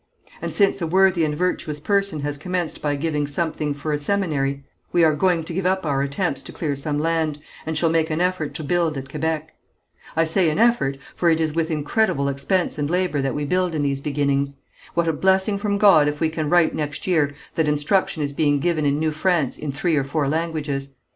And, 0.41 0.51
since 0.51 0.81
a 0.81 0.87
worthy 0.87 1.23
and 1.23 1.35
virtuous 1.35 1.79
person 1.79 2.21
has 2.21 2.39
commenced 2.39 2.81
by 2.81 2.95
giving 2.95 3.27
something 3.27 3.75
for 3.75 3.93
a 3.93 3.99
seminary 3.99 4.63
we 4.91 5.03
are 5.03 5.13
going 5.13 5.43
to 5.43 5.53
give 5.53 5.67
up 5.67 5.85
our 5.85 6.01
attempts 6.01 6.41
to 6.41 6.51
clear 6.51 6.75
some 6.75 6.97
land, 6.97 7.37
and 7.67 7.77
shall 7.77 7.91
make 7.91 8.09
an 8.09 8.19
effort 8.19 8.55
to 8.55 8.63
build 8.63 8.97
at 8.97 9.07
Kébec. 9.09 9.49
I 10.15 10.23
say 10.23 10.49
an 10.49 10.57
effort, 10.57 10.97
for 11.13 11.29
it 11.29 11.39
is 11.39 11.53
with 11.53 11.69
incredible 11.69 12.29
expense 12.29 12.79
and 12.79 12.89
labour 12.89 13.21
that 13.21 13.35
we 13.35 13.45
build 13.45 13.75
in 13.75 13.83
these 13.83 14.01
beginnings. 14.01 14.55
What 14.95 15.07
a 15.07 15.13
blessing 15.13 15.59
from 15.59 15.77
God 15.77 16.07
if 16.07 16.19
we 16.19 16.29
can 16.29 16.49
write 16.49 16.73
next 16.73 17.05
year 17.05 17.35
that 17.53 17.67
instruction 17.67 18.23
is 18.23 18.33
being 18.33 18.59
given 18.59 18.87
in 18.87 18.97
New 18.99 19.11
France 19.11 19.55
in 19.55 19.71
three 19.71 19.95
or 19.95 20.03
four 20.03 20.27
languages. 20.27 20.89